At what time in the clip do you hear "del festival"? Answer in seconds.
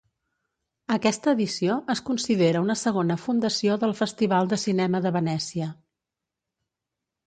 3.87-4.53